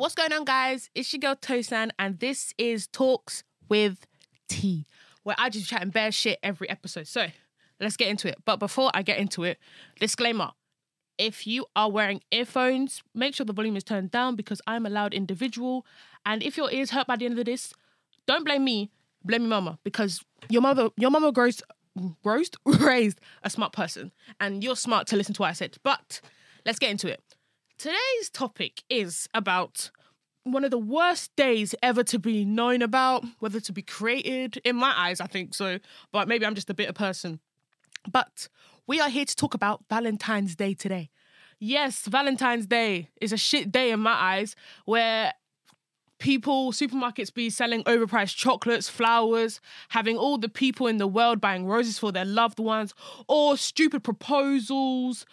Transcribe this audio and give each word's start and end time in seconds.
What's 0.00 0.14
going 0.14 0.32
on, 0.32 0.46
guys? 0.46 0.88
It's 0.94 1.12
your 1.12 1.20
girl 1.20 1.36
Tosan, 1.36 1.90
and 1.98 2.18
this 2.20 2.54
is 2.56 2.86
Talks 2.86 3.44
with 3.68 4.06
Tee, 4.48 4.86
where 5.24 5.36
I 5.38 5.50
just 5.50 5.68
chat 5.68 5.82
and 5.82 5.92
bare 5.92 6.10
shit 6.10 6.38
every 6.42 6.70
episode. 6.70 7.06
So 7.06 7.26
let's 7.78 7.98
get 7.98 8.08
into 8.08 8.26
it. 8.26 8.38
But 8.46 8.56
before 8.56 8.90
I 8.94 9.02
get 9.02 9.18
into 9.18 9.44
it, 9.44 9.58
disclaimer 9.98 10.52
if 11.18 11.46
you 11.46 11.66
are 11.76 11.90
wearing 11.90 12.22
earphones, 12.30 13.02
make 13.14 13.34
sure 13.34 13.44
the 13.44 13.52
volume 13.52 13.76
is 13.76 13.84
turned 13.84 14.10
down 14.10 14.36
because 14.36 14.62
I'm 14.66 14.86
a 14.86 14.88
loud 14.88 15.12
individual. 15.12 15.84
And 16.24 16.42
if 16.42 16.56
your 16.56 16.72
ears 16.72 16.92
hurt 16.92 17.06
by 17.06 17.16
the 17.16 17.26
end 17.26 17.38
of 17.38 17.44
this, 17.44 17.74
don't 18.26 18.46
blame 18.46 18.64
me, 18.64 18.90
blame 19.22 19.42
your 19.42 19.50
mama 19.50 19.78
because 19.84 20.24
your 20.48 20.62
mother, 20.62 20.88
your 20.96 21.10
mama 21.10 21.30
grows, 21.30 21.60
grows, 22.22 22.48
raised 22.64 23.20
a 23.42 23.50
smart 23.50 23.74
person, 23.74 24.12
and 24.40 24.64
you're 24.64 24.76
smart 24.76 25.08
to 25.08 25.16
listen 25.16 25.34
to 25.34 25.42
what 25.42 25.50
I 25.50 25.52
said. 25.52 25.76
But 25.82 26.22
let's 26.64 26.78
get 26.78 26.90
into 26.90 27.06
it. 27.06 27.20
Today's 27.80 28.28
topic 28.30 28.82
is 28.90 29.26
about 29.32 29.90
one 30.44 30.64
of 30.64 30.70
the 30.70 30.76
worst 30.76 31.34
days 31.34 31.74
ever 31.82 32.04
to 32.04 32.18
be 32.18 32.44
known 32.44 32.82
about, 32.82 33.24
whether 33.38 33.58
to 33.58 33.72
be 33.72 33.80
created. 33.80 34.60
In 34.66 34.76
my 34.76 34.92
eyes, 34.94 35.18
I 35.18 35.24
think 35.24 35.54
so, 35.54 35.78
but 36.12 36.28
maybe 36.28 36.44
I'm 36.44 36.54
just 36.54 36.68
a 36.68 36.74
bitter 36.74 36.92
person. 36.92 37.40
But 38.12 38.48
we 38.86 39.00
are 39.00 39.08
here 39.08 39.24
to 39.24 39.34
talk 39.34 39.54
about 39.54 39.82
Valentine's 39.88 40.54
Day 40.54 40.74
today. 40.74 41.08
Yes, 41.58 42.04
Valentine's 42.04 42.66
Day 42.66 43.08
is 43.18 43.32
a 43.32 43.38
shit 43.38 43.72
day 43.72 43.92
in 43.92 44.00
my 44.00 44.12
eyes 44.12 44.54
where 44.84 45.32
people, 46.18 46.72
supermarkets 46.72 47.32
be 47.32 47.48
selling 47.48 47.82
overpriced 47.84 48.36
chocolates, 48.36 48.90
flowers, 48.90 49.58
having 49.88 50.18
all 50.18 50.36
the 50.36 50.50
people 50.50 50.86
in 50.86 50.98
the 50.98 51.06
world 51.06 51.40
buying 51.40 51.64
roses 51.64 51.98
for 51.98 52.12
their 52.12 52.26
loved 52.26 52.58
ones, 52.58 52.92
or 53.26 53.56
stupid 53.56 54.04
proposals, 54.04 55.24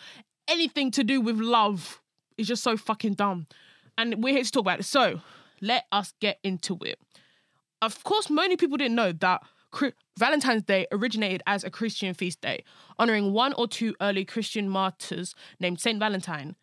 anything 0.47 0.91
to 0.91 1.03
do 1.03 1.19
with 1.19 1.35
love 1.35 1.99
is 2.37 2.47
just 2.47 2.63
so 2.63 2.77
fucking 2.77 3.13
dumb. 3.13 3.47
And 3.97 4.23
we're 4.23 4.33
here 4.33 4.43
to 4.43 4.51
talk 4.51 4.61
about 4.61 4.79
it. 4.79 4.83
So 4.83 5.21
let 5.61 5.85
us 5.91 6.13
get 6.19 6.39
into 6.43 6.77
it. 6.81 6.99
Of 7.81 8.03
course, 8.03 8.29
many 8.29 8.57
people 8.57 8.77
didn't 8.77 8.95
know 8.95 9.11
that 9.11 9.41
Valentine's 10.17 10.63
Day 10.63 10.87
originated 10.91 11.43
as 11.45 11.63
a 11.63 11.69
Christian 11.69 12.13
feast 12.13 12.41
day, 12.41 12.63
honoring 12.97 13.33
one 13.33 13.53
or 13.53 13.67
two 13.67 13.95
early 14.01 14.25
Christian 14.25 14.69
martyrs 14.69 15.35
named 15.59 15.79
Saint 15.79 15.99
Valentine, 15.99 16.55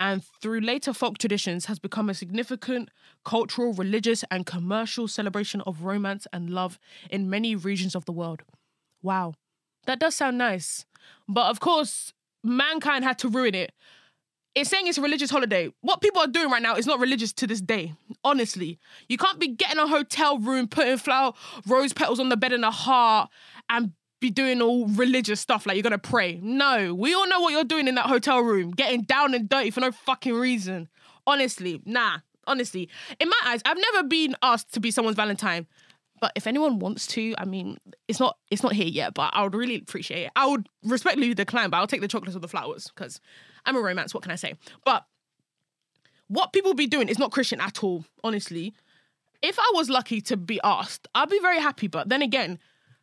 and 0.00 0.22
through 0.40 0.60
later 0.60 0.92
folk 0.92 1.18
traditions 1.18 1.66
has 1.66 1.78
become 1.78 2.10
a 2.10 2.14
significant 2.14 2.90
cultural, 3.24 3.72
religious, 3.72 4.24
and 4.30 4.44
commercial 4.44 5.08
celebration 5.08 5.60
of 5.62 5.82
romance 5.84 6.26
and 6.32 6.50
love 6.50 6.78
in 7.10 7.30
many 7.30 7.56
regions 7.56 7.94
of 7.94 8.04
the 8.04 8.12
world. 8.12 8.42
Wow, 9.02 9.34
that 9.86 10.00
does 10.00 10.14
sound 10.14 10.36
nice. 10.38 10.84
But 11.28 11.46
of 11.46 11.60
course, 11.60 12.12
mankind 12.44 13.04
had 13.04 13.18
to 13.20 13.28
ruin 13.28 13.54
it 13.54 13.72
it's 14.58 14.70
saying 14.70 14.88
it's 14.88 14.98
a 14.98 15.02
religious 15.02 15.30
holiday. 15.30 15.72
What 15.82 16.00
people 16.00 16.20
are 16.20 16.26
doing 16.26 16.50
right 16.50 16.62
now 16.62 16.74
is 16.74 16.86
not 16.86 16.98
religious 16.98 17.32
to 17.34 17.46
this 17.46 17.60
day. 17.60 17.94
Honestly, 18.24 18.78
you 19.08 19.16
can't 19.16 19.38
be 19.38 19.48
getting 19.48 19.78
a 19.78 19.86
hotel 19.86 20.38
room, 20.38 20.66
putting 20.66 20.96
flower, 20.96 21.32
rose 21.66 21.92
petals 21.92 22.18
on 22.18 22.28
the 22.28 22.36
bed 22.36 22.52
and 22.52 22.64
a 22.64 22.70
heart, 22.70 23.30
and 23.70 23.92
be 24.20 24.30
doing 24.30 24.60
all 24.60 24.88
religious 24.88 25.40
stuff 25.40 25.64
like 25.64 25.76
you're 25.76 25.82
gonna 25.82 25.96
pray. 25.98 26.40
No, 26.42 26.92
we 26.92 27.14
all 27.14 27.28
know 27.28 27.40
what 27.40 27.52
you're 27.52 27.62
doing 27.62 27.86
in 27.86 27.94
that 27.94 28.06
hotel 28.06 28.40
room, 28.40 28.72
getting 28.72 29.02
down 29.02 29.32
and 29.32 29.48
dirty 29.48 29.70
for 29.70 29.80
no 29.80 29.92
fucking 29.92 30.34
reason. 30.34 30.88
Honestly, 31.26 31.80
nah. 31.84 32.18
Honestly, 32.46 32.88
in 33.20 33.28
my 33.28 33.36
eyes, 33.44 33.60
I've 33.66 33.76
never 33.76 34.08
been 34.08 34.34
asked 34.42 34.72
to 34.72 34.80
be 34.80 34.90
someone's 34.90 35.16
Valentine. 35.16 35.66
But 36.20 36.32
if 36.34 36.46
anyone 36.46 36.78
wants 36.78 37.06
to, 37.08 37.34
I 37.38 37.44
mean, 37.44 37.78
it's 38.08 38.18
not 38.18 38.38
it's 38.50 38.62
not 38.62 38.72
here 38.72 38.86
yet. 38.86 39.14
But 39.14 39.30
I 39.34 39.42
would 39.42 39.54
really 39.54 39.76
appreciate 39.76 40.24
it. 40.24 40.32
I 40.34 40.46
would 40.46 40.68
respectfully 40.82 41.32
decline, 41.34 41.70
but 41.70 41.76
I'll 41.76 41.86
take 41.86 42.00
the 42.00 42.08
chocolates 42.08 42.34
or 42.34 42.40
the 42.40 42.48
flowers 42.48 42.88
because 42.88 43.20
I'm 43.66 43.76
a 43.76 43.80
romance. 43.80 44.14
What 44.14 44.22
can 44.22 44.32
I 44.32 44.36
say? 44.36 44.54
But 44.84 45.04
what 46.28 46.52
people 46.52 46.74
be 46.74 46.86
doing 46.86 47.08
is 47.08 47.18
not 47.18 47.32
Christian 47.32 47.60
at 47.60 47.82
all. 47.82 48.04
Honestly, 48.22 48.74
if 49.42 49.58
I 49.58 49.70
was 49.74 49.88
lucky 49.88 50.20
to 50.22 50.36
be 50.36 50.60
asked, 50.62 51.08
I'd 51.14 51.30
be 51.30 51.40
very 51.40 51.60
happy. 51.60 51.86
But 51.86 52.08
then 52.08 52.22
again, 52.22 52.58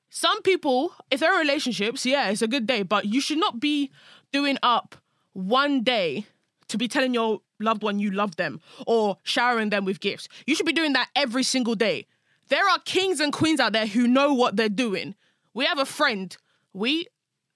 some 0.10 0.42
people, 0.44 0.94
if 1.12 1.20
they're 1.20 1.34
in 1.34 1.48
relationships, 1.48 2.06
yeah, 2.06 2.30
it's 2.30 2.42
a 2.42 2.48
good 2.48 2.68
day. 2.68 2.84
But 2.84 3.06
you 3.06 3.22
should 3.22 3.40
not 3.40 3.60
be 3.60 3.92
doing 4.32 4.58
up 4.64 4.96
one 5.34 5.84
day 5.84 6.26
to 6.68 6.78
be 6.78 6.88
telling 6.88 7.14
your 7.14 7.42
loved 7.60 7.84
one 7.84 8.00
you 8.00 8.12
love 8.12 8.36
them 8.36 8.60
or 8.86 9.18
showering 9.24 9.70
them 9.70 9.86
with 9.86 10.00
gifts. 10.00 10.28
You 10.46 10.56
should 10.56 10.66
be 10.66 10.74
doing 10.74 10.94
that 10.94 11.10
every 11.16 11.44
single 11.44 11.76
day. 11.76 12.08
There 12.50 12.68
are 12.70 12.80
kings 12.86 13.20
and 13.20 13.34
queens 13.34 13.60
out 13.60 13.74
there 13.74 13.88
who 13.88 14.08
know 14.08 14.34
what 14.34 14.56
they're 14.56 14.70
doing. 14.70 15.16
We 15.54 15.66
have 15.66 15.80
a 15.80 15.86
friend. 15.86 16.36
We, 16.74 17.08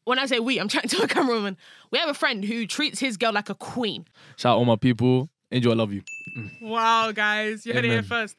when 0.09 0.17
I 0.17 0.25
say 0.25 0.39
we, 0.39 0.57
I'm 0.57 0.67
chatting 0.67 0.89
to 0.97 1.03
a 1.03 1.07
cameraman. 1.07 1.55
We 1.91 1.99
have 1.99 2.09
a 2.09 2.13
friend 2.15 2.43
who 2.43 2.65
treats 2.65 2.99
his 2.99 3.15
girl 3.15 3.31
like 3.31 3.49
a 3.49 3.55
queen. 3.55 4.05
Shout 4.37 4.53
out 4.53 4.57
all 4.57 4.65
my 4.65 4.75
people. 4.75 5.29
Angel, 5.51 5.71
I 5.71 5.75
love 5.75 5.93
you. 5.93 6.01
Wow, 6.61 7.11
guys, 7.11 7.65
you 7.65 7.73
heard 7.73 7.85
it 7.85 7.89
here 7.89 8.03
first. 8.03 8.35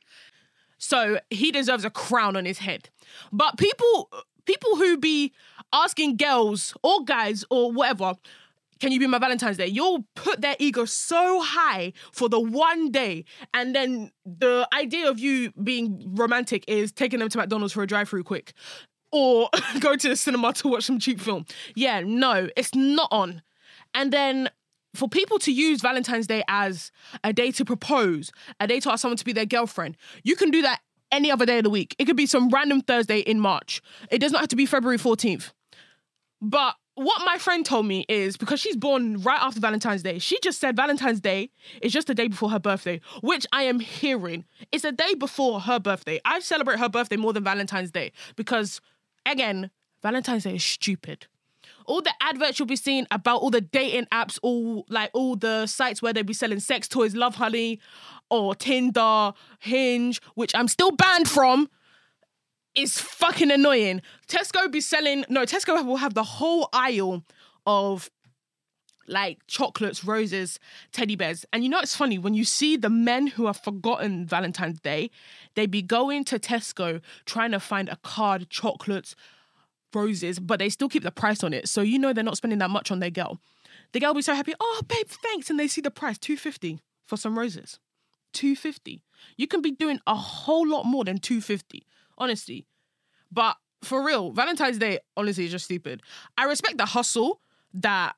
So 0.79 1.21
he 1.31 1.51
deserves 1.53 1.85
a 1.85 1.91
crown 1.91 2.37
on 2.37 2.45
his 2.45 2.59
head. 2.59 2.89
But 3.33 3.57
people, 3.57 4.11
people 4.47 4.77
who 4.77 4.97
be 4.97 5.33
asking 5.73 6.17
girls 6.17 6.75
or 6.83 7.05
guys 7.05 7.45
or 7.51 7.71
whatever 7.71 8.15
can 8.81 8.93
you 8.93 8.99
be 8.99 9.07
my 9.07 9.19
Valentine's 9.19 9.59
Day? 9.59 9.67
You'll 9.67 10.07
put 10.17 10.41
their 10.41 10.57
ego 10.59 10.87
so 10.87 11.41
high 11.43 11.93
for 12.13 12.29
the 12.29 12.41
one 12.41 12.91
day, 12.91 13.25
and 13.53 13.75
then 13.75 14.11
the 14.25 14.67
idea 14.73 15.09
of 15.09 15.19
you 15.19 15.53
being 15.63 16.15
romantic 16.15 16.65
is 16.67 16.91
taking 16.91 17.19
them 17.21 17.29
to 17.29 17.39
McDonald's 17.39 17.75
for 17.75 17.83
a 17.83 17.87
drive-through 17.87 18.25
quick, 18.25 18.55
or 19.13 19.49
go 19.81 19.97
to 19.97 20.09
the 20.09 20.17
cinema 20.17 20.53
to 20.55 20.69
watch 20.69 20.85
some 20.85 20.99
cheap 20.99 21.21
film. 21.21 21.47
Yeah, 21.75 22.01
no, 22.01 22.49
it's 22.57 22.75
not 22.75 23.09
on. 23.11 23.43
And 23.95 24.13
then 24.13 24.51
for 24.95 25.09
people 25.09 25.39
to 25.41 25.53
use 25.53 25.81
Valentine's 25.81 26.27
Day 26.27 26.43
as 26.49 26.91
a 27.25 27.33
day 27.33 27.51
to 27.53 27.65
propose, 27.65 28.33
a 28.59 28.67
day 28.67 28.81
to 28.81 28.91
ask 28.93 29.03
someone 29.03 29.17
to 29.17 29.25
be 29.25 29.33
their 29.33 29.47
girlfriend, 29.47 29.97
you 30.23 30.37
can 30.37 30.51
do 30.51 30.63
that 30.63 30.81
any 31.13 31.31
other 31.31 31.47
day 31.47 31.59
of 31.59 31.65
the 31.65 31.71
week. 31.71 31.95
It 31.99 32.05
could 32.05 32.17
be 32.17 32.27
some 32.27 32.49
random 32.51 32.81
Thursday 32.81 33.19
in 33.21 33.41
March. 33.41 33.83
It 34.11 34.19
does 34.19 34.33
not 34.33 34.41
have 34.41 34.49
to 34.51 34.57
be 34.57 34.67
February 34.67 34.99
14th. 34.99 35.53
But 36.41 36.75
what 36.95 37.23
my 37.25 37.39
friend 37.39 37.65
told 37.65 37.87
me 37.87 38.05
is 38.09 38.37
because 38.37 38.61
she's 38.61 38.77
born 38.77 39.23
right 39.23 39.41
after 39.41 39.61
Valentine's 39.61 40.03
Day, 40.03 40.19
she 40.19 40.39
just 40.41 40.61
said 40.61 40.77
Valentine's 40.77 41.21
Day 41.21 41.51
is 41.83 41.93
just 41.93 42.07
the 42.07 42.15
day 42.15 42.29
before 42.29 42.51
her 42.51 42.59
birthday, 42.59 43.01
which 43.23 43.47
I 43.53 43.63
am 43.63 43.81
hearing. 43.81 44.45
It's 44.73 44.85
a 44.85 44.93
day 44.93 45.15
before 45.15 45.61
her 45.61 45.79
birthday. 45.79 46.21
I 46.25 46.41
celebrate 46.41 46.79
her 46.79 46.89
birthday 46.89 47.17
more 47.17 47.33
than 47.33 47.45
Valentine's 47.45 47.91
Day 47.91 48.13
because, 48.37 48.81
again, 49.31 49.71
Valentine's 50.03 50.45
Day 50.45 50.57
is 50.57 50.65
stupid. 50.65 51.27
All 51.87 52.03
the 52.03 52.13
adverts 52.21 52.59
you'll 52.59 52.67
be 52.67 52.77
seeing 52.77 53.07
about 53.11 53.41
all 53.41 53.51
the 53.51 53.61
dating 53.61 54.07
apps, 54.13 54.39
all 54.43 54.85
like 54.89 55.11
all 55.13 55.35
the 55.37 55.67
sites 55.67 56.01
where 56.01 56.13
they 56.13 56.23
be 56.23 56.33
selling 56.33 56.61
sex 56.61 56.87
toys, 56.87 57.15
Lovehoney, 57.15 57.79
or 58.31 58.55
Tinder, 58.55 59.33
Hinge, 59.59 60.21
which 60.35 60.55
I'm 60.55 60.69
still 60.69 60.93
banned 60.93 61.29
from 61.29 61.69
is 62.75 62.99
fucking 62.99 63.51
annoying. 63.51 64.03
Tesco 64.29 64.71
be 64.71 64.81
selling 64.81 65.25
no, 65.29 65.45
Tesco 65.45 65.85
will 65.85 65.97
have 65.97 66.15
the 66.15 66.23
whole 66.23 66.69
aisle 66.73 67.25
of 67.67 68.11
like 69.07 69.39
chocolates, 69.49 70.05
roses, 70.05 70.59
teddy 70.93 71.17
bears. 71.17 71.45
And 71.53 71.65
you 71.65 71.69
know 71.69 71.81
it's 71.81 71.97
funny 71.97 72.19
when 72.19 72.35
you 72.35 72.45
see 72.45 72.77
the 72.77 72.91
men 72.91 73.27
who 73.27 73.47
have 73.47 73.57
forgotten 73.59 74.27
Valentine's 74.27 74.81
Day, 74.81 75.11
they 75.55 75.67
be 75.67 75.83
going 75.83 76.25
to 76.25 76.39
Tesco 76.39 77.01
trying 77.27 77.51
to 77.53 77.61
find 77.61 77.89
a 77.89 77.97
card, 77.97 78.51
chocolates, 78.51 79.15
roses, 79.95 80.39
but 80.39 80.59
they 80.59 80.69
still 80.69 80.89
keep 80.89 81.03
the 81.03 81.11
price 81.11 81.43
on 81.43 81.53
it. 81.53 81.69
So 81.69 81.81
you 81.81 81.99
know 81.99 82.13
they're 82.13 82.25
not 82.25 82.37
spending 82.37 82.59
that 82.61 82.71
much 82.71 82.91
on 82.91 83.01
their 83.01 83.11
girl. 83.11 83.41
The 83.93 84.01
girl 84.01 84.11
will 84.11 84.17
be 84.17 84.23
so 84.23 84.35
happy, 84.35 84.55
oh 84.61 84.83
babe, 84.87 85.09
thanks. 85.09 85.51
And 85.51 85.59
they 85.59 85.69
see 85.69 85.81
the 85.81 85.91
price, 85.91 86.19
250 86.19 86.81
for 87.07 87.17
some 87.17 87.39
roses. 87.39 87.81
250. 88.33 89.03
You 89.37 89.49
can 89.49 89.61
be 89.61 89.73
doing 89.73 89.99
a 90.07 90.15
whole 90.15 90.69
lot 90.69 90.87
more 90.87 91.05
than 91.05 91.19
250 91.19 91.85
honestly. 92.21 92.67
But 93.33 93.57
for 93.83 94.05
real, 94.05 94.31
Valentine's 94.31 94.79
Day, 94.79 95.01
honestly, 95.17 95.47
is 95.47 95.51
just 95.51 95.65
stupid. 95.65 96.03
I 96.37 96.45
respect 96.45 96.77
the 96.77 96.85
hustle 96.85 97.41
that 97.73 98.15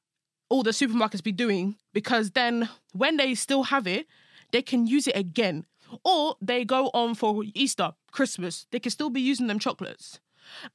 all 0.48 0.62
the 0.62 0.72
supermarkets 0.72 1.22
be 1.22 1.32
doing 1.32 1.76
because 1.94 2.32
then 2.32 2.68
when 2.92 3.16
they 3.16 3.34
still 3.34 3.62
have 3.64 3.86
it, 3.86 4.06
they 4.50 4.60
can 4.60 4.86
use 4.86 5.06
it 5.06 5.16
again. 5.16 5.64
Or 6.04 6.36
they 6.40 6.64
go 6.64 6.90
on 6.94 7.14
for 7.14 7.42
Easter, 7.54 7.92
Christmas, 8.10 8.66
they 8.70 8.80
can 8.80 8.90
still 8.90 9.10
be 9.10 9.20
using 9.20 9.46
them 9.46 9.58
chocolates. 9.58 10.20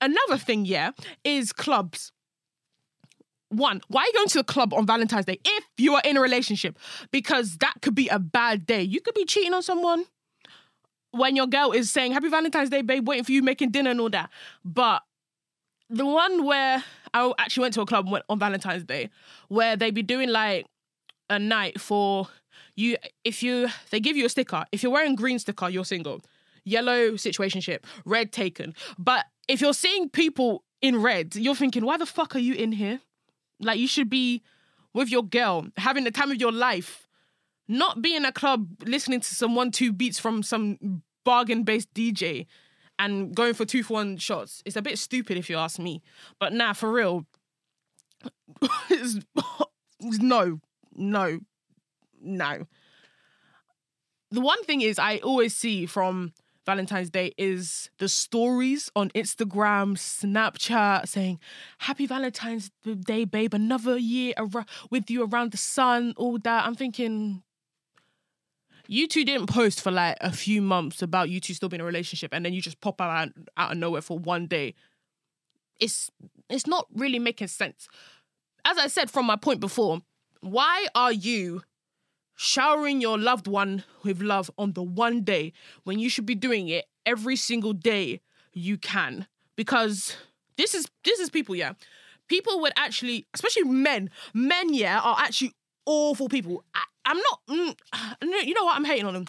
Another 0.02 0.38
thing, 0.38 0.66
yeah, 0.66 0.92
is 1.24 1.54
clubs. 1.54 2.12
One, 3.50 3.82
why 3.88 4.02
are 4.02 4.06
you 4.08 4.14
going 4.14 4.28
to 4.30 4.38
the 4.40 4.44
club 4.44 4.74
on 4.74 4.86
Valentine's 4.86 5.26
Day 5.26 5.40
if 5.44 5.64
you 5.78 5.96
are 5.96 6.02
in 6.04 6.18
a 6.18 6.22
relationship? 6.22 6.78
Because 7.12 7.58
that 7.58 7.76
could 7.82 7.96
be 7.96 8.10
a 8.10 8.20
bad 8.20 8.66
day. 8.66 8.82
You 8.82 9.00
could 9.00 9.14
be 9.14 9.26
cheating 9.26 9.54
on 9.54 9.62
someone 9.64 10.06
when 11.12 11.36
your 11.36 11.48
girl 11.48 11.72
is 11.72 11.90
saying 11.90 12.12
Happy 12.12 12.30
Valentine's 12.30 12.70
Day, 12.70 12.82
babe, 12.82 13.08
waiting 13.08 13.24
for 13.24 13.32
you, 13.32 13.42
making 13.42 13.72
dinner 13.72 13.92
and 13.92 14.02
all 14.02 14.10
that. 14.10 14.30
But 14.66 15.04
the 15.90 16.06
one 16.06 16.44
where 16.46 16.84
I 17.14 17.34
actually 17.38 17.62
went 17.62 17.74
to 17.76 17.82
a 17.82 17.86
club 17.86 18.10
on 18.28 18.40
Valentine's 18.40 18.84
Day, 18.84 19.10
where 19.48 19.78
they 19.78 19.92
be 19.92 20.04
doing 20.04 20.30
like 20.30 20.68
a 21.30 21.40
night 21.40 21.80
for 21.80 22.28
you. 22.76 22.98
If 23.24 23.44
you, 23.44 23.68
they 23.92 24.00
give 24.00 24.18
you 24.18 24.26
a 24.26 24.30
sticker. 24.30 24.66
If 24.72 24.84
you're 24.84 24.92
wearing 24.92 25.16
green 25.16 25.40
sticker, 25.40 25.70
you're 25.70 25.86
single. 25.86 26.22
Yellow 26.64 27.12
situationship, 27.12 27.86
red 28.06 28.32
taken. 28.32 28.76
But 28.98 29.26
if 29.48 29.62
you're 29.62 29.74
seeing 29.74 30.10
people 30.10 30.64
in 30.82 31.02
red, 31.02 31.36
you're 31.36 31.56
thinking, 31.56 31.86
why 31.86 31.98
the 31.98 32.06
fuck 32.06 32.36
are 32.36 32.40
you 32.40 32.54
in 32.54 32.74
here? 32.74 33.00
Like 33.60 33.80
you 33.80 33.88
should 33.88 34.10
be 34.10 34.44
with 34.94 35.10
your 35.10 35.24
girl, 35.24 35.68
having 35.78 36.04
the 36.04 36.12
time 36.12 36.32
of 36.32 36.40
your 36.40 36.52
life 36.52 37.08
not 37.68 38.02
be 38.02 38.16
in 38.16 38.26
a 38.26 38.32
club 38.32 38.68
listening 38.86 39.20
to 39.20 39.36
some 39.36 39.56
one 39.56 39.72
two 39.72 39.92
beats 39.92 40.20
from 40.20 40.42
some 40.42 41.02
bargain 41.26 41.64
based 41.64 41.94
DJ 41.94 42.46
and 42.98 43.36
going 43.36 43.54
for 43.54 43.66
two 43.66 43.84
for 43.84 43.96
one 43.96 44.18
shots. 44.18 44.62
It's 44.66 44.76
a 44.76 44.82
bit 44.82 44.98
stupid 44.98 45.38
if 45.38 45.50
you 45.50 45.58
ask 45.58 45.80
me. 45.80 46.02
But 46.40 46.54
nah, 46.54 46.74
for 46.74 46.92
real, 46.92 47.26
no, 50.02 50.60
no, 50.96 51.40
no. 52.28 52.68
The 54.32 54.42
one 54.42 54.64
thing 54.64 54.82
is, 54.82 55.00
I 55.00 55.18
always 55.18 55.56
see 55.56 55.86
from 55.86 56.34
Valentine's 56.66 57.10
Day 57.10 57.32
is 57.38 57.90
the 57.98 58.10
stories 58.10 58.92
on 58.94 59.10
Instagram, 59.12 59.96
Snapchat 59.96 61.08
saying, 61.08 61.40
Happy 61.78 62.06
Valentine's 62.06 62.70
Day, 62.84 63.24
babe, 63.24 63.54
another 63.54 63.98
year 63.98 64.34
ar- 64.38 64.66
with 64.92 65.10
you 65.10 65.24
around 65.24 65.52
the 65.52 65.58
sun, 65.58 66.14
all 66.18 66.38
that. 66.40 66.66
I'm 66.66 66.76
thinking, 66.76 67.42
you 68.88 69.08
two 69.08 69.24
didn't 69.24 69.48
post 69.48 69.82
for 69.82 69.92
like 69.92 70.18
a 70.20 70.32
few 70.32 70.62
months 70.62 71.02
about 71.02 71.30
you 71.30 71.40
two 71.40 71.54
still 71.54 71.70
being 71.70 71.80
in 71.80 71.84
a 71.84 71.86
relationship 71.86 72.34
and 72.34 72.46
then 72.46 72.54
you 72.54 72.62
just 72.62 72.82
pop 72.82 73.00
out 73.02 73.30
out 73.56 73.72
of 73.72 73.78
nowhere 73.78 74.02
for 74.02 74.18
one 74.18 74.48
day. 74.48 74.76
It's 75.80 76.10
it's 76.50 76.68
not 76.68 76.88
really 76.94 77.20
making 77.20 77.48
sense. 77.48 77.88
As 78.66 78.78
I 78.78 78.88
said 78.88 79.12
from 79.12 79.26
my 79.26 79.36
point 79.36 79.60
before, 79.60 80.00
why 80.42 80.88
are 80.96 81.12
you 81.12 81.62
showering 82.38 83.02
your 83.02 83.18
loved 83.18 83.48
one 83.48 83.84
with 84.04 84.22
love 84.22 84.50
on 84.58 84.72
the 84.74 84.84
one 84.84 85.24
day 85.24 85.52
when 85.84 86.00
you 86.00 86.10
should 86.10 86.26
be 86.26 86.36
doing 86.36 86.70
it 86.70 86.86
every 87.06 87.36
single 87.36 87.74
day 87.74 88.22
you 88.54 88.78
can? 88.78 89.28
Because 89.58 90.16
this 90.56 90.74
is 90.74 90.88
this 91.04 91.20
is 91.20 91.30
people, 91.30 91.56
yeah. 91.56 91.74
People 92.30 92.62
would 92.62 92.74
actually, 92.78 93.26
especially 93.34 93.64
men, 93.64 94.10
men, 94.34 94.74
yeah, 94.74 95.00
are 95.00 95.18
actually 95.20 95.54
awful 95.86 96.30
people. 96.30 96.64
I, 96.74 96.84
I'm 97.06 97.18
not. 97.18 97.42
Mm, 97.50 98.46
you 98.46 98.54
know 98.54 98.66
what? 98.66 98.76
I'm 98.76 98.86
hating 98.86 99.06
on 99.06 99.14
them. 99.14 99.26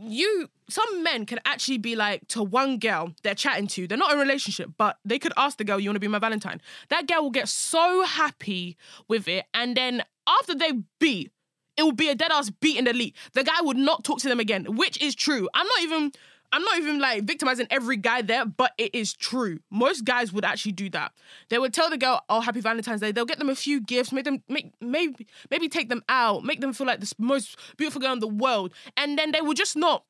You, 0.00 0.48
some 0.68 1.04
men 1.04 1.24
can 1.24 1.38
actually 1.44 1.78
be 1.78 1.94
like 1.94 2.26
to 2.28 2.42
one 2.42 2.78
girl 2.78 3.12
they're 3.22 3.34
chatting 3.34 3.68
to. 3.68 3.86
They're 3.86 3.98
not 3.98 4.10
in 4.12 4.18
a 4.18 4.20
relationship, 4.20 4.70
but 4.76 4.98
they 5.04 5.18
could 5.18 5.32
ask 5.36 5.58
the 5.58 5.64
girl, 5.64 5.78
"You 5.78 5.90
want 5.90 5.96
to 5.96 6.00
be 6.00 6.08
my 6.08 6.18
Valentine?" 6.18 6.60
That 6.88 7.06
girl 7.06 7.22
will 7.22 7.30
get 7.30 7.48
so 7.48 8.04
happy 8.04 8.76
with 9.08 9.28
it, 9.28 9.44
and 9.52 9.76
then 9.76 10.02
after 10.26 10.54
they 10.54 10.72
beat, 11.00 11.30
it 11.76 11.84
would 11.84 11.96
be 11.96 12.08
a 12.08 12.14
dead 12.14 12.30
ass 12.32 12.50
beat 12.50 12.78
and 12.78 12.86
delete. 12.86 13.16
The 13.32 13.44
guy 13.44 13.60
would 13.60 13.76
not 13.76 14.04
talk 14.04 14.18
to 14.20 14.28
them 14.28 14.40
again, 14.40 14.64
which 14.76 15.00
is 15.00 15.14
true. 15.14 15.48
I'm 15.54 15.66
not 15.66 15.82
even 15.82 16.12
I'm 16.52 16.62
not 16.62 16.78
even 16.78 17.00
like 17.00 17.24
victimizing 17.24 17.66
every 17.68 17.96
guy 17.96 18.22
there, 18.22 18.46
but 18.46 18.72
it 18.78 18.94
is 18.94 19.12
true. 19.12 19.58
Most 19.70 20.04
guys 20.04 20.32
would 20.32 20.44
actually 20.44 20.70
do 20.70 20.88
that. 20.90 21.10
They 21.48 21.58
would 21.58 21.74
tell 21.74 21.90
the 21.90 21.98
girl, 21.98 22.22
"Oh, 22.28 22.40
happy 22.40 22.60
Valentine's 22.60 23.00
Day." 23.00 23.10
They'll 23.10 23.24
get 23.24 23.38
them 23.38 23.48
a 23.48 23.56
few 23.56 23.80
gifts, 23.80 24.12
make 24.12 24.24
them 24.24 24.40
make 24.48 24.72
maybe 24.80 25.26
maybe 25.50 25.68
take 25.68 25.88
them 25.88 26.04
out, 26.08 26.44
make 26.44 26.60
them 26.60 26.72
feel 26.72 26.86
like 26.86 27.00
the 27.00 27.12
most 27.18 27.56
beautiful 27.76 28.00
girl 28.00 28.12
in 28.12 28.20
the 28.20 28.28
world, 28.28 28.72
and 28.96 29.18
then 29.18 29.32
they 29.32 29.40
will 29.40 29.54
just 29.54 29.76
not 29.76 30.04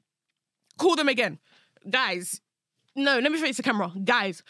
call 0.76 0.96
them 0.96 1.08
again. 1.08 1.38
Guys, 1.88 2.43
no, 2.94 3.19
let 3.19 3.32
me 3.32 3.38
face 3.38 3.56
the 3.56 3.62
camera. 3.62 3.90
Guys, 4.05 4.43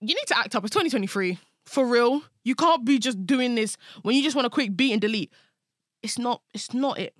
you 0.00 0.14
need 0.14 0.26
to 0.26 0.38
act 0.38 0.54
up. 0.54 0.64
It's 0.64 0.74
2023. 0.74 1.38
For 1.64 1.86
real. 1.86 2.22
You 2.44 2.54
can't 2.54 2.84
be 2.84 2.98
just 2.98 3.24
doing 3.24 3.54
this 3.54 3.76
when 4.02 4.16
you 4.16 4.22
just 4.22 4.34
want 4.34 4.46
a 4.46 4.50
quick 4.50 4.76
beat 4.76 4.92
and 4.92 5.00
delete. 5.00 5.32
It's 6.02 6.18
not 6.18 6.42
it's 6.52 6.74
not 6.74 6.98
it. 6.98 7.14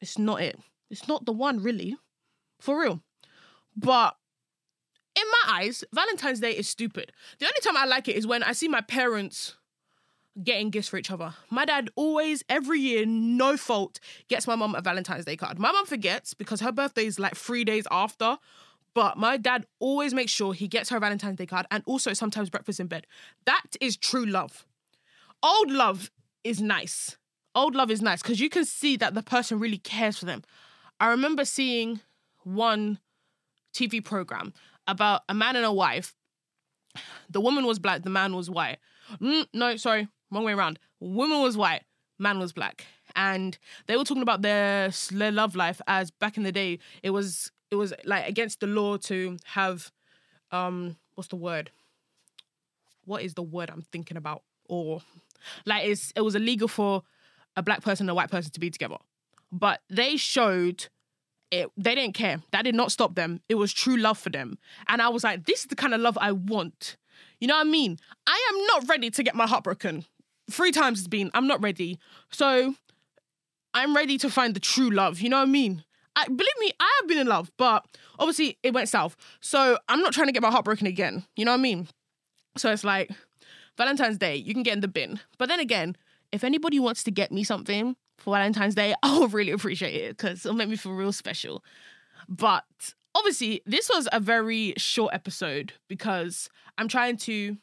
It's 0.00 0.18
not 0.18 0.40
it. 0.40 0.58
It's 0.90 1.08
not 1.08 1.26
the 1.26 1.32
one 1.32 1.62
really. 1.62 1.96
For 2.60 2.80
real. 2.80 3.02
But 3.76 4.16
in 5.16 5.24
my 5.44 5.60
eyes, 5.60 5.84
Valentine's 5.92 6.40
Day 6.40 6.52
is 6.52 6.68
stupid. 6.68 7.12
The 7.38 7.46
only 7.46 7.60
time 7.62 7.76
I 7.76 7.86
like 7.86 8.08
it 8.08 8.16
is 8.16 8.26
when 8.26 8.42
I 8.42 8.52
see 8.52 8.68
my 8.68 8.80
parents 8.80 9.56
getting 10.42 10.70
gifts 10.70 10.88
for 10.88 10.96
each 10.96 11.10
other. 11.10 11.34
My 11.50 11.64
dad 11.64 11.90
always, 11.96 12.44
every 12.48 12.80
year, 12.80 13.04
no 13.06 13.56
fault, 13.56 13.98
gets 14.28 14.46
my 14.46 14.54
mom 14.54 14.74
a 14.74 14.80
Valentine's 14.80 15.24
Day 15.24 15.36
card. 15.36 15.58
My 15.58 15.72
mom 15.72 15.86
forgets 15.86 16.34
because 16.34 16.60
her 16.60 16.72
birthday 16.72 17.06
is 17.06 17.18
like 17.18 17.34
three 17.34 17.64
days 17.64 17.86
after. 17.90 18.38
But 18.94 19.16
my 19.16 19.36
dad 19.36 19.66
always 19.78 20.12
makes 20.12 20.32
sure 20.32 20.52
he 20.52 20.66
gets 20.66 20.90
her 20.90 20.96
a 20.96 21.00
Valentine's 21.00 21.36
Day 21.36 21.46
card 21.46 21.66
and 21.70 21.82
also 21.86 22.12
sometimes 22.12 22.50
breakfast 22.50 22.80
in 22.80 22.86
bed. 22.86 23.06
That 23.46 23.76
is 23.80 23.96
true 23.96 24.26
love. 24.26 24.66
Old 25.42 25.70
love 25.70 26.10
is 26.42 26.60
nice. 26.60 27.16
Old 27.54 27.74
love 27.74 27.90
is 27.90 28.00
nice 28.00 28.22
because 28.22 28.40
you 28.40 28.48
can 28.48 28.64
see 28.64 28.96
that 28.96 29.14
the 29.14 29.22
person 29.22 29.58
really 29.58 29.78
cares 29.78 30.18
for 30.18 30.24
them. 30.24 30.42
I 31.00 31.08
remember 31.08 31.44
seeing 31.44 32.00
one 32.44 32.98
TV 33.74 34.04
program 34.04 34.52
about 34.86 35.22
a 35.28 35.34
man 35.34 35.56
and 35.56 35.64
a 35.64 35.72
wife. 35.72 36.14
The 37.28 37.40
woman 37.40 37.66
was 37.66 37.78
black, 37.78 38.02
the 38.02 38.10
man 38.10 38.34
was 38.34 38.50
white. 38.50 38.78
Mm, 39.20 39.46
no, 39.52 39.76
sorry, 39.76 40.08
wrong 40.30 40.44
way 40.44 40.52
around. 40.52 40.78
Woman 41.00 41.42
was 41.42 41.56
white, 41.56 41.82
man 42.18 42.38
was 42.38 42.52
black. 42.52 42.84
And 43.16 43.58
they 43.86 43.96
were 43.96 44.04
talking 44.04 44.22
about 44.22 44.42
their, 44.42 44.90
their 45.10 45.32
love 45.32 45.56
life 45.56 45.80
as 45.86 46.10
back 46.10 46.36
in 46.36 46.42
the 46.42 46.52
day, 46.52 46.78
it 47.02 47.10
was 47.10 47.50
it 47.70 47.76
was 47.76 47.94
like 48.04 48.28
against 48.28 48.60
the 48.60 48.66
law 48.66 48.96
to 48.96 49.36
have 49.44 49.92
um 50.50 50.96
what's 51.14 51.28
the 51.28 51.36
word? 51.36 51.70
What 53.04 53.22
is 53.22 53.34
the 53.34 53.42
word 53.42 53.70
I'm 53.70 53.82
thinking 53.82 54.16
about? 54.16 54.42
Or 54.68 55.02
like 55.64 55.86
it's 55.86 56.12
it 56.16 56.20
was 56.20 56.34
illegal 56.34 56.68
for 56.68 57.02
a 57.56 57.62
black 57.62 57.82
person 57.82 58.04
and 58.04 58.10
a 58.10 58.14
white 58.14 58.30
person 58.30 58.50
to 58.52 58.60
be 58.60 58.70
together. 58.70 58.96
But 59.52 59.80
they 59.88 60.16
showed 60.16 60.88
it, 61.50 61.70
they 61.76 61.94
didn't 61.94 62.14
care. 62.14 62.40
That 62.52 62.62
did 62.62 62.74
not 62.74 62.92
stop 62.92 63.14
them. 63.14 63.40
It 63.48 63.56
was 63.56 63.72
true 63.72 63.96
love 63.96 64.18
for 64.18 64.30
them. 64.30 64.58
And 64.88 65.02
I 65.02 65.08
was 65.08 65.24
like, 65.24 65.46
this 65.46 65.60
is 65.60 65.66
the 65.66 65.76
kind 65.76 65.94
of 65.94 66.00
love 66.00 66.16
I 66.20 66.32
want. 66.32 66.96
You 67.40 67.48
know 67.48 67.56
what 67.56 67.66
I 67.66 67.70
mean? 67.70 67.98
I 68.26 68.52
am 68.52 68.66
not 68.66 68.88
ready 68.88 69.10
to 69.10 69.22
get 69.22 69.34
my 69.34 69.46
heart 69.46 69.64
broken. 69.64 70.04
Three 70.50 70.72
times 70.72 71.00
it's 71.00 71.08
been, 71.08 71.30
I'm 71.34 71.46
not 71.46 71.62
ready. 71.62 71.98
So 72.30 72.74
I'm 73.74 73.94
ready 73.94 74.18
to 74.18 74.30
find 74.30 74.54
the 74.54 74.60
true 74.60 74.90
love. 74.90 75.20
You 75.20 75.28
know 75.28 75.38
what 75.38 75.48
I 75.48 75.50
mean? 75.50 75.84
I, 76.16 76.26
believe 76.26 76.58
me, 76.58 76.72
I 76.78 76.98
have 77.00 77.08
been 77.08 77.18
in 77.18 77.26
love, 77.26 77.50
but 77.56 77.84
obviously 78.18 78.58
it 78.62 78.74
went 78.74 78.88
south. 78.88 79.16
So 79.40 79.78
I'm 79.88 80.00
not 80.00 80.12
trying 80.12 80.26
to 80.26 80.32
get 80.32 80.42
my 80.42 80.50
heart 80.50 80.64
broken 80.64 80.86
again. 80.86 81.24
You 81.36 81.44
know 81.44 81.52
what 81.52 81.58
I 81.58 81.62
mean? 81.62 81.88
So 82.56 82.70
it's 82.70 82.84
like 82.84 83.10
Valentine's 83.76 84.18
Day, 84.18 84.36
you 84.36 84.52
can 84.52 84.62
get 84.62 84.74
in 84.74 84.80
the 84.80 84.88
bin. 84.88 85.20
But 85.38 85.48
then 85.48 85.60
again, 85.60 85.96
if 86.32 86.44
anybody 86.44 86.78
wants 86.78 87.02
to 87.04 87.10
get 87.10 87.32
me 87.32 87.44
something, 87.44 87.96
for 88.20 88.34
Valentine's 88.34 88.74
Day, 88.74 88.94
I 89.02 89.18
would 89.18 89.32
really 89.32 89.52
appreciate 89.52 89.94
it 89.94 90.16
because 90.16 90.44
it'll 90.44 90.56
make 90.56 90.68
me 90.68 90.76
feel 90.76 90.92
real 90.92 91.12
special. 91.12 91.64
But 92.28 92.64
obviously, 93.14 93.62
this 93.66 93.90
was 93.92 94.08
a 94.12 94.20
very 94.20 94.74
short 94.76 95.14
episode 95.14 95.72
because 95.88 96.48
I'm 96.78 96.88
trying 96.88 97.16
to 97.18 97.56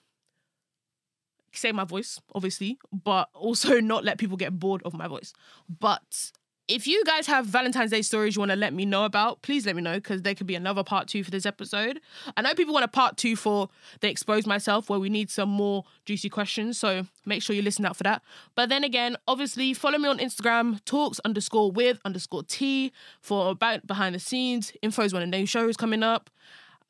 save 1.53 1.75
my 1.75 1.85
voice, 1.85 2.19
obviously, 2.35 2.77
but 2.91 3.29
also 3.33 3.79
not 3.79 4.03
let 4.03 4.17
people 4.17 4.37
get 4.37 4.59
bored 4.59 4.81
of 4.83 4.93
my 4.93 5.07
voice. 5.07 5.33
But 5.79 6.31
if 6.67 6.85
you 6.85 7.03
guys 7.05 7.27
have 7.27 7.45
Valentine's 7.45 7.91
Day 7.91 8.01
stories 8.01 8.35
you 8.35 8.41
want 8.41 8.51
to 8.51 8.57
let 8.57 8.73
me 8.73 8.85
know 8.85 9.05
about, 9.05 9.41
please 9.41 9.65
let 9.65 9.75
me 9.75 9.81
know 9.81 9.95
because 9.95 10.21
there 10.21 10.35
could 10.35 10.47
be 10.47 10.56
another 10.56 10.83
part 10.83 11.07
two 11.07 11.23
for 11.23 11.31
this 11.31 11.45
episode. 11.45 12.01
I 12.35 12.42
know 12.42 12.53
people 12.53 12.73
want 12.73 12.83
a 12.83 12.89
part 12.89 13.18
two 13.18 13.35
for 13.35 13.69
the 14.01 14.09
expose 14.09 14.45
myself 14.45 14.89
where 14.89 14.99
we 14.99 15.09
need 15.09 15.30
some 15.30 15.49
more 15.49 15.85
juicy 16.06 16.30
questions, 16.30 16.77
so 16.77 17.07
make 17.25 17.42
sure 17.42 17.56
you 17.56 17.61
listen 17.61 17.85
out 17.85 17.95
for 17.95 18.03
that. 18.03 18.21
But 18.56 18.69
then 18.69 18.83
again, 18.83 19.15
obviously 19.27 19.73
follow 19.73 19.97
me 19.97 20.09
on 20.09 20.19
Instagram, 20.19 20.83
talks 20.85 21.19
underscore 21.23 21.71
with 21.71 21.99
underscore 22.03 22.44
Tee 22.44 22.92
for 23.21 23.49
about 23.49 23.87
behind 23.87 24.13
the 24.13 24.19
scenes, 24.19 24.73
infos 24.83 25.13
when 25.13 25.21
a 25.21 25.27
new 25.27 25.45
show 25.45 25.69
is 25.69 25.77
coming 25.77 26.03
up. 26.03 26.30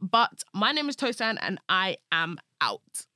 But 0.01 0.43
my 0.53 0.71
name 0.71 0.89
is 0.89 0.95
Tosan 0.95 1.37
and 1.41 1.59
I 1.69 1.97
am 2.11 2.39
out. 2.61 3.06